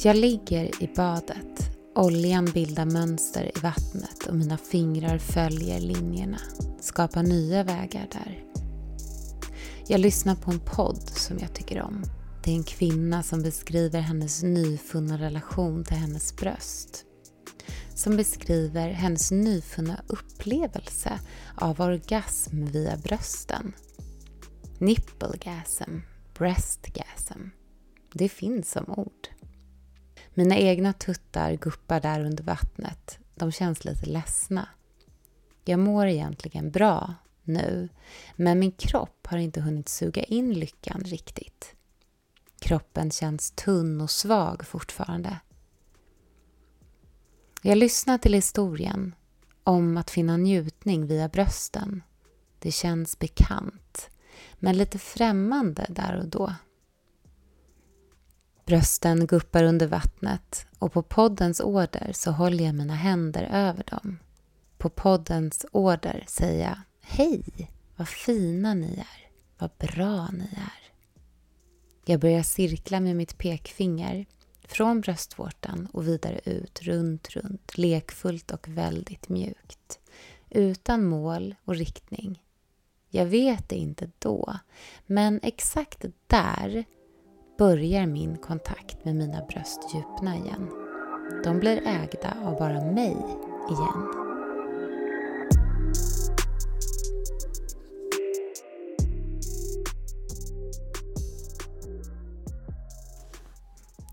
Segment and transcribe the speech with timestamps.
[0.00, 1.70] Jag ligger i badet.
[1.94, 6.38] Oljan bildar mönster i vattnet och mina fingrar följer linjerna,
[6.80, 8.44] skapar nya vägar där.
[9.86, 12.02] Jag lyssnar på en podd som jag tycker om.
[12.44, 17.04] Det är en kvinna som beskriver hennes nyfunna relation till hennes bröst.
[17.94, 21.20] Som beskriver hennes nyfunna upplevelse
[21.54, 23.72] av orgasm via brösten.
[24.78, 25.98] Nipplegasm,
[26.38, 27.48] breastgasm.
[28.12, 29.37] Det finns som ord.
[30.38, 33.18] Mina egna tuttar guppar där under vattnet.
[33.34, 34.68] De känns lite ledsna.
[35.64, 37.88] Jag mår egentligen bra nu,
[38.36, 41.74] men min kropp har inte hunnit suga in lyckan riktigt.
[42.58, 45.40] Kroppen känns tunn och svag fortfarande.
[47.62, 49.14] Jag lyssnar till historien
[49.64, 52.02] om att finna njutning via brösten.
[52.58, 54.10] Det känns bekant,
[54.54, 56.54] men lite främmande där och då.
[58.68, 64.18] Brösten guppar under vattnet och på poddens order så håller jag mina händer över dem.
[64.78, 67.70] På poddens order säger jag Hej!
[67.96, 69.30] Vad fina ni är.
[69.58, 70.92] Vad bra ni är.
[72.04, 74.26] Jag börjar cirkla med mitt pekfinger
[74.62, 79.98] från bröstvårtan och vidare ut, runt, runt, lekfullt och väldigt mjukt.
[80.50, 82.42] Utan mål och riktning.
[83.10, 84.58] Jag vet det inte då,
[85.06, 86.84] men exakt där
[87.58, 90.70] börjar min kontakt med mina bröst djupna igen.
[91.44, 93.16] De blir ägda av bara mig
[93.70, 94.08] igen.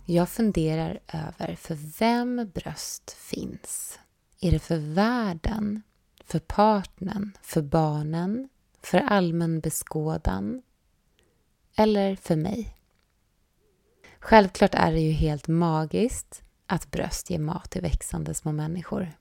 [0.06, 4.00] Jag funderar över för vem bröst finns.
[4.42, 5.82] Är det för världen,
[6.26, 8.50] för partnern, för barnen,
[8.82, 10.62] för allmän beskådan
[11.76, 12.76] eller för mig?
[14.26, 19.12] Självklart är det ju helt magiskt att bröst ger mat till växande små människor.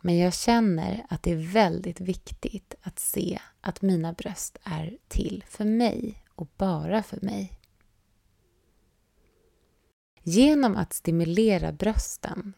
[0.00, 5.44] Men jag känner att det är väldigt viktigt att se att mina bröst är till
[5.48, 7.52] för mig och bara för mig.
[10.22, 12.52] Genom att stimulera brösten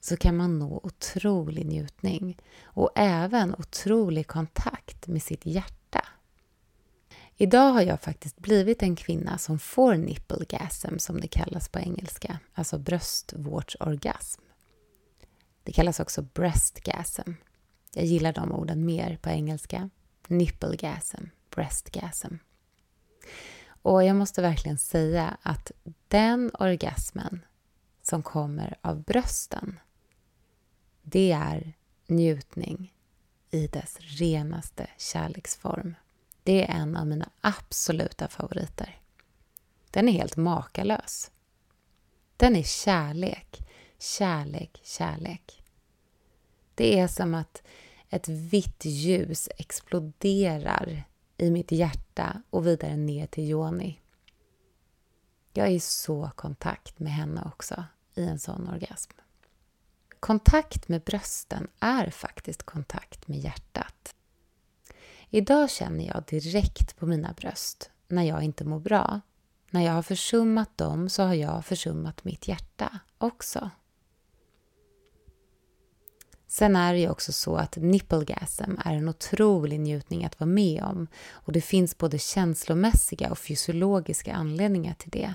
[0.00, 5.81] så kan man nå otrolig njutning och även otrolig kontakt med sitt hjärta.
[7.42, 12.38] Idag har jag faktiskt blivit en kvinna som får nipplegasm som det kallas på engelska,
[12.54, 14.42] alltså bröstvårtsorgasm.
[15.62, 17.32] Det kallas också breastgasm.
[17.94, 19.90] Jag gillar de orden mer på engelska.
[20.28, 22.34] Nipplegasm, breastgasm.
[23.66, 25.72] Och jag måste verkligen säga att
[26.08, 27.44] den orgasmen
[28.02, 29.80] som kommer av brösten,
[31.02, 31.72] det är
[32.06, 32.94] njutning
[33.50, 35.94] i dess renaste kärleksform.
[36.42, 39.00] Det är en av mina absoluta favoriter.
[39.90, 41.30] Den är helt makalös.
[42.36, 45.62] Den är kärlek, kärlek, kärlek.
[46.74, 47.62] Det är som att
[48.08, 51.04] ett vitt ljus exploderar
[51.36, 54.00] i mitt hjärta och vidare ner till Joni.
[55.52, 59.12] Jag är i så kontakt med henne också i en sån orgasm.
[60.20, 63.91] Kontakt med brösten är faktiskt kontakt med hjärtat.
[65.34, 69.20] Idag känner jag direkt på mina bröst när jag inte mår bra.
[69.70, 73.70] När jag har försummat dem så har jag försummat mitt hjärta också.
[76.46, 80.82] Sen är det ju också så att nipplegasm är en otrolig njutning att vara med
[80.82, 85.34] om och det finns både känslomässiga och fysiologiska anledningar till det.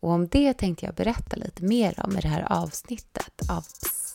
[0.00, 4.07] Och om det tänkte jag berätta lite mer om i det här avsnittet av Psst.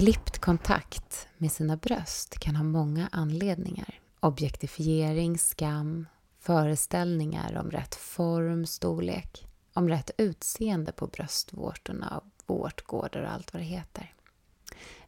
[0.00, 4.00] Klippt kontakt med sina bröst kan ha många anledningar.
[4.20, 6.06] Objektifiering, skam,
[6.38, 13.66] föreställningar om rätt form, storlek, om rätt utseende på bröstvårtorna, vårtgårdar och allt vad det
[13.66, 14.14] heter.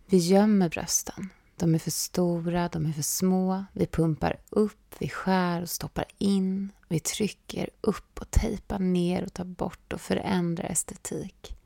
[0.06, 1.28] Vi gömmer brösten.
[1.56, 3.64] De är för stora, de är för små.
[3.72, 6.72] Vi pumpar upp, vi skär och stoppar in.
[6.88, 11.56] Vi trycker upp och tejpar ner och tar bort och förändrar estetik.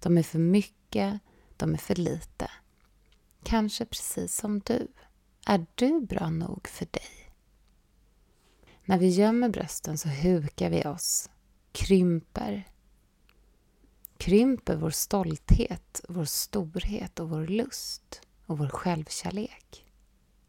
[0.00, 1.20] De är för mycket,
[1.58, 2.50] de är för lite.
[3.42, 4.88] Kanske precis som du.
[5.46, 7.32] Är du bra nog för dig?
[8.84, 11.30] När vi gömmer brösten så hukar vi oss,
[11.72, 12.68] krymper.
[14.16, 19.86] Krymper vår stolthet, vår storhet och vår lust och vår självkärlek.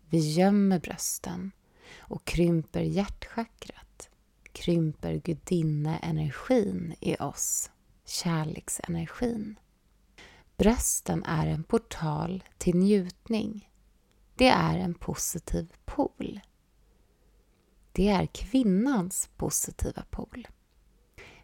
[0.09, 1.51] Vi gömmer brösten
[1.97, 4.09] och krymper hjärtchakrat,
[4.51, 7.71] krymper gudinneenergin i oss,
[8.05, 9.59] kärleksenergin.
[10.59, 13.69] Brösten är en portal till njutning.
[14.35, 16.39] Det är en positiv pol.
[17.91, 20.47] det är kvinnans positiva pol.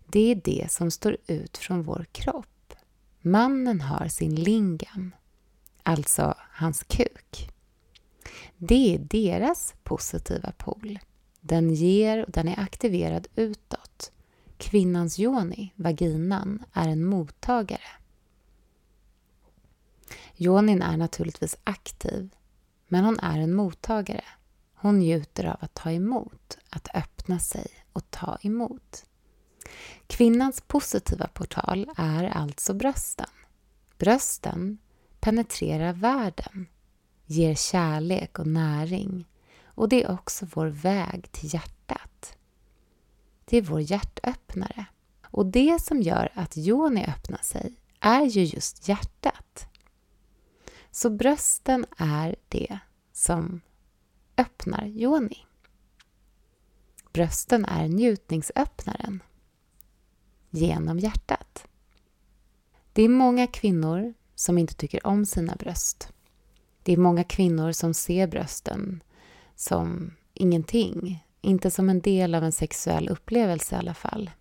[0.07, 2.73] Det är det som står ut från vår kropp.
[3.21, 5.15] Mannen har sin lingam,
[5.83, 7.49] alltså hans kuk.
[8.57, 10.99] Det är deras positiva pol.
[11.41, 14.11] Den ger och den är aktiverad utåt.
[14.57, 17.81] Kvinnans yoni, vaginan, är en mottagare.
[20.37, 22.35] Yonin är naturligtvis aktiv,
[22.87, 24.23] men hon är en mottagare.
[24.75, 29.05] Hon njuter av att ta emot, att öppna sig och ta emot.
[30.07, 33.29] Kvinnans positiva portal är alltså brösten.
[33.97, 34.77] Brösten
[35.19, 36.67] penetrerar världen,
[37.25, 39.25] ger kärlek och näring
[39.75, 42.37] och det är också vår väg till hjärtat.
[43.45, 44.85] Det är vår hjärtöppnare.
[45.25, 49.67] Och det som gör att Joni öppnar sig är ju just hjärtat.
[50.95, 52.79] Så brösten är det
[53.13, 53.61] som
[54.37, 55.37] öppnar yoni.
[57.13, 59.23] Brösten är njutningsöppnaren
[60.49, 61.67] genom hjärtat.
[62.93, 66.13] Det är många kvinnor som inte tycker om sina bröst.
[66.83, 69.03] Det är många kvinnor som ser brösten
[69.55, 74.31] som ingenting, inte som en del av en sexuell upplevelse i alla fall.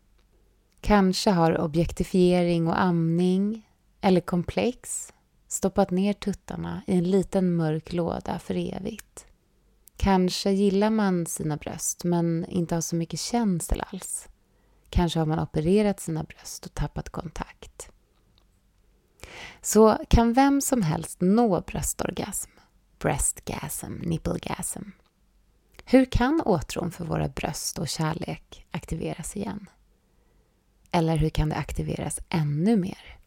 [0.81, 3.69] Kanske har objektifiering och amning,
[4.01, 5.13] eller komplex,
[5.55, 9.27] stoppat ner tuttarna i en liten mörk låda för evigt.
[9.97, 14.29] Kanske gillar man sina bröst men inte har så mycket känsel alls.
[14.91, 17.91] Kanske har man opererat sina bröst och tappat kontakt.
[19.63, 22.51] Så kan vem som helst nå bröstorgasm,
[22.99, 24.83] breastgasm, nipplegasm.
[25.85, 29.67] Hur kan åtrån för våra bröst och kärlek aktiveras igen?
[30.91, 33.19] Eller hur kan det aktiveras ännu mer?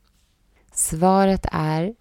[0.72, 1.96] Svaret är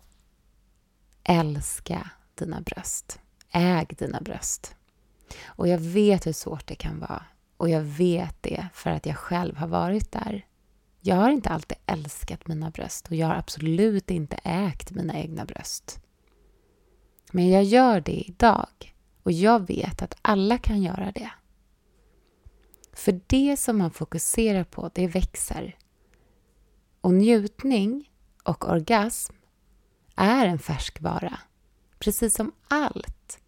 [1.29, 3.19] älska dina bröst.
[3.51, 4.77] Äg dina bröst.
[5.45, 7.25] Och jag vet hur svårt det kan vara.
[7.57, 10.47] Och jag vet det för att jag själv har varit där.
[11.01, 15.45] Jag har inte alltid älskat mina bröst och jag har absolut inte ägt mina egna
[15.45, 16.01] bröst.
[17.33, 21.31] Men jag gör det idag och jag vet att alla kan göra det.
[22.93, 25.77] För det som man fokuserar på, det växer.
[27.01, 28.11] Och njutning
[28.43, 29.35] och orgasm
[30.17, 31.39] är en färskvara,
[31.99, 33.41] precis som allt.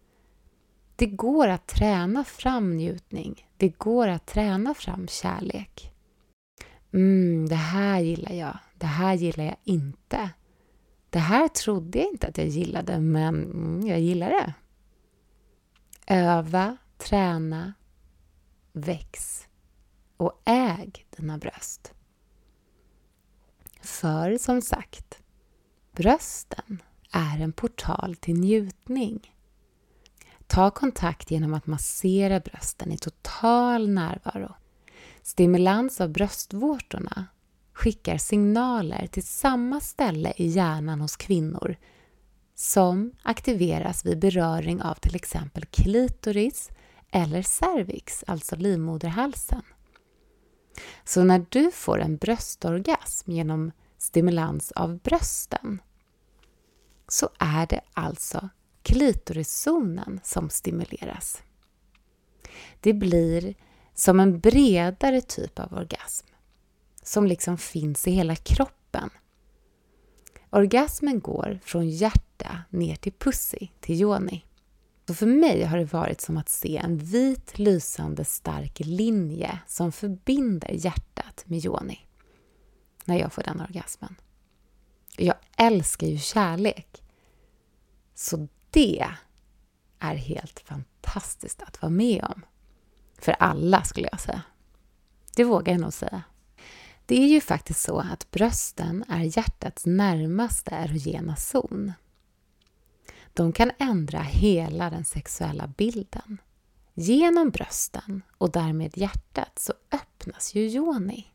[0.95, 3.47] Det går att träna fram njutning.
[3.57, 5.91] Det går att träna fram kärlek.
[6.93, 8.57] Mm, det här gillar jag.
[8.77, 10.29] Det här gillar jag inte.
[11.09, 14.53] Det här trodde jag inte att jag gillade, men mm, jag gillar det.
[16.07, 17.73] Öva, träna,
[18.73, 19.47] väx
[20.17, 21.93] och äg dina bröst.
[23.81, 25.21] För som sagt,
[25.99, 26.81] brösten
[27.11, 29.33] är en portal till njutning.
[30.47, 34.55] Ta kontakt genom att massera brösten i total närvaro.
[35.21, 37.25] Stimulans av bröstvårtorna
[37.73, 41.75] skickar signaler till samma ställe i hjärnan hos kvinnor
[42.55, 46.69] som aktiveras vid beröring av till exempel klitoris
[47.11, 49.63] eller cervix, alltså livmoderhalsen.
[51.03, 55.79] Så när du får en bröstorgasm genom stimulans av brösten
[57.09, 58.49] så är det alltså
[58.81, 61.41] klitoriszonen som stimuleras.
[62.79, 63.55] Det blir
[63.93, 66.27] som en bredare typ av orgasm
[67.03, 69.09] som liksom finns i hela kroppen.
[70.49, 74.45] Orgasmen går från hjärta ner till pussy, till yoni.
[75.07, 79.91] Så för mig har det varit som att se en vit lysande stark linje som
[79.91, 81.99] förbinder hjärtat med yoni
[83.05, 84.15] när jag får den orgasmen.
[85.19, 87.03] Jag älskar ju kärlek.
[88.15, 89.05] Så det
[89.99, 92.45] är helt fantastiskt att vara med om.
[93.19, 94.41] För alla skulle jag säga.
[95.35, 96.23] Det vågar jag nog säga.
[97.05, 101.93] Det är ju faktiskt så att brösten är hjärtats närmaste erogena zon.
[103.33, 106.37] De kan ändra hela den sexuella bilden.
[106.93, 111.27] Genom brösten och därmed hjärtat så öppnas ju yoni.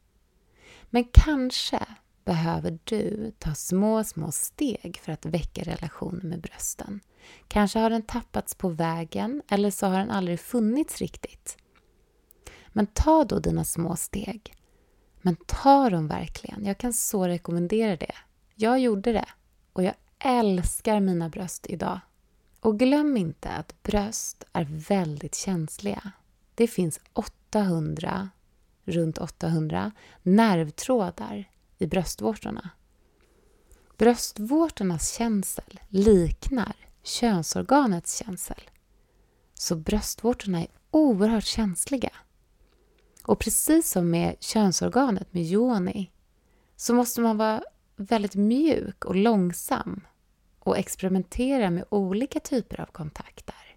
[0.90, 1.86] Men kanske
[2.24, 7.00] behöver du ta små, små steg för att väcka relationen med brösten.
[7.48, 11.56] Kanske har den tappats på vägen eller så har den aldrig funnits riktigt.
[12.68, 14.54] Men ta då dina små steg.
[15.22, 16.64] Men ta dem verkligen.
[16.64, 18.14] Jag kan så rekommendera det.
[18.54, 19.28] Jag gjorde det
[19.72, 22.00] och jag älskar mina bröst idag.
[22.60, 26.12] Och glöm inte att bröst är väldigt känsliga.
[26.54, 28.28] Det finns 800,
[28.84, 31.44] runt 800, nervtrådar
[31.78, 32.70] i bröstvårtorna.
[33.96, 38.60] Bröstvårtornas känsel liknar könsorganets känsel.
[39.54, 42.10] så bröstvårtorna är oerhört känsliga.
[43.24, 46.10] Och precis som med könsorganet, med yoni,
[46.76, 47.62] så måste man vara
[47.96, 50.00] väldigt mjuk och långsam
[50.58, 53.76] och experimentera med olika typer av kontakter.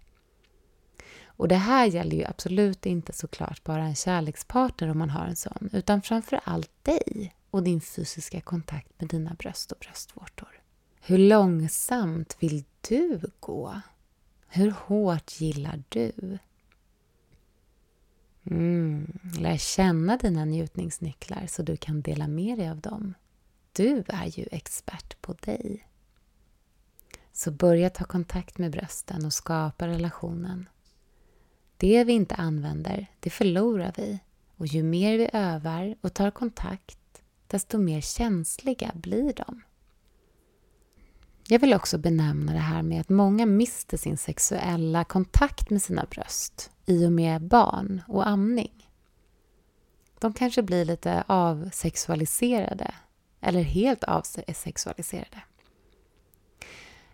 [1.24, 5.36] Och det här gäller ju absolut inte såklart bara en kärlekspartner om man har en
[5.36, 10.62] sån, utan framför allt dig och din fysiska kontakt med dina bröst och bröstvårtor.
[11.00, 13.80] Hur långsamt vill du gå?
[14.48, 16.38] Hur hårt gillar du?
[18.44, 23.14] Mm, lär känna dina njutningsnycklar så du kan dela med dig av dem.
[23.72, 25.88] Du är ju expert på dig.
[27.32, 30.68] Så börja ta kontakt med brösten och skapa relationen.
[31.76, 34.18] Det vi inte använder, det förlorar vi.
[34.56, 36.97] Och ju mer vi övar och tar kontakt,
[37.48, 39.62] desto mer känsliga blir de.
[41.48, 46.06] Jag vill också benämna det här med att många mister sin sexuella kontakt med sina
[46.10, 48.90] bröst i och med barn och amning.
[50.18, 52.94] De kanske blir lite avsexualiserade
[53.40, 55.42] eller helt avsexualiserade.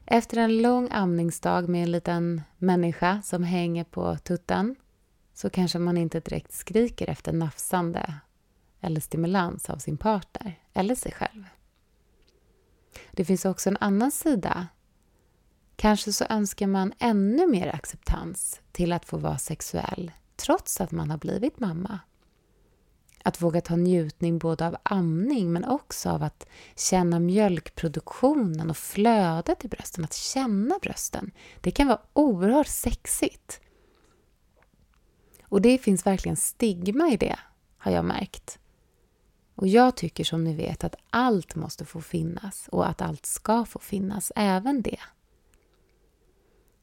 [0.07, 4.77] Efter en lång amningsdag med en liten människa som hänger på tutten
[5.35, 8.15] så kanske man inte direkt skriker efter nafsande
[8.85, 11.45] eller stimulans av sin partner eller sig själv.
[13.13, 14.67] Det finns också en annan sida.
[15.77, 21.11] Kanske så önskar man ännu mer acceptans till att få vara sexuell trots att man
[21.11, 21.99] har blivit mamma.
[23.23, 29.65] Att våga ta njutning både av amning men också av att känna mjölkproduktionen och flödet
[29.65, 30.05] i brösten.
[30.05, 31.31] Att känna brösten.
[31.61, 33.61] Det kan vara oerhört sexigt.
[35.43, 37.39] Och det finns verkligen stigma i det,
[37.79, 38.59] har jag märkt.
[39.55, 43.65] Och jag tycker som ni vet att allt måste få finnas och att allt ska
[43.65, 45.01] få finnas, även det.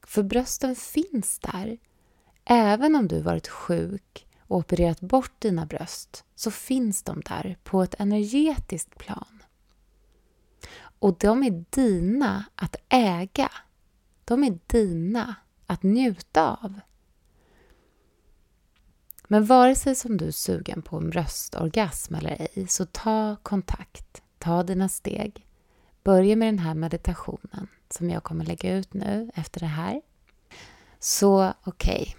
[0.06, 1.78] För brösten finns där.
[2.44, 7.82] Även om du varit sjuk och opererat bort dina bröst så finns de där på
[7.82, 9.42] ett energetiskt plan.
[10.98, 13.50] Och de är dina att äga.
[14.24, 15.34] De är dina
[15.66, 16.80] att njuta av.
[19.32, 24.22] Men vare sig som du är sugen på en bröstorgasm eller ej, så ta kontakt.
[24.38, 25.46] Ta dina steg.
[26.04, 30.02] Börja med den här meditationen som jag kommer lägga ut nu efter det här.
[30.98, 32.16] Så okej,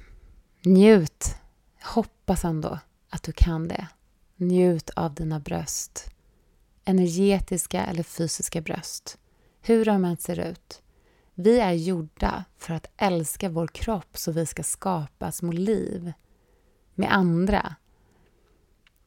[0.61, 0.73] okay.
[0.73, 1.35] njut.
[1.83, 2.79] Hoppas ändå
[3.09, 3.87] att du kan det.
[4.35, 6.09] Njut av dina bröst.
[6.85, 9.17] Energetiska eller fysiska bröst.
[9.61, 10.81] Hur de än ser ut.
[11.33, 16.13] Vi är gjorda för att älska vår kropp så vi ska skapa små liv
[16.95, 17.75] med andra.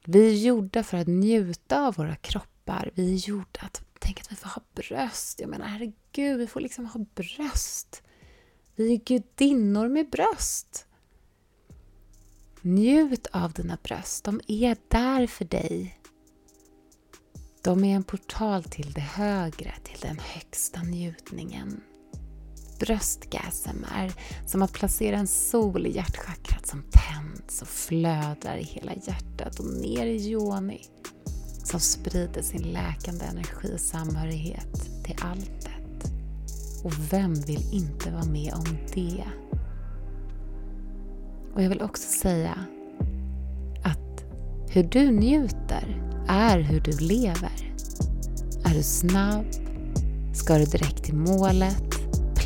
[0.04, 2.90] Vi är gjorda för att njuta av våra kroppar.
[2.94, 5.40] Vi är gjorda att tänka att vi får ha bröst.
[5.40, 8.02] Jag menar, herregud, vi får liksom ha bröst.
[8.74, 10.86] Vi är gudinnor med bröst.
[12.60, 14.24] Njut av dina bröst.
[14.24, 16.00] De är där för dig.
[17.62, 21.82] De är en portal till det högre, till den högsta njutningen.
[22.78, 24.12] Bröstgasm är
[24.46, 29.66] som att placera en sol i hjärtchakrat som tänds och flödar i hela hjärtat och
[29.66, 30.80] ner i yoni
[31.64, 36.12] som sprider sin läkande energi och samhörighet till alltet.
[36.84, 39.24] Och vem vill inte vara med om det?
[41.54, 42.58] Och jag vill också säga
[43.84, 44.24] att
[44.68, 47.74] hur du njuter är hur du lever.
[48.64, 49.46] Är du snabb?
[50.34, 51.95] Ska du direkt till målet?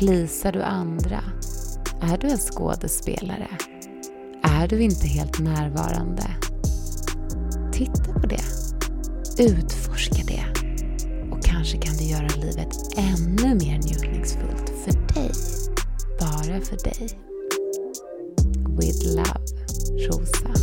[0.01, 1.23] Plisar du andra?
[2.01, 3.47] Är du en skådespelare?
[4.43, 6.23] Är du inte helt närvarande?
[7.73, 8.43] Titta på det.
[9.43, 10.45] Utforska det.
[11.31, 15.31] Och kanske kan du göra livet ännu mer njutningsfullt för dig.
[16.19, 17.09] Bara för dig.
[18.77, 19.45] With love,
[20.07, 20.53] Rosa.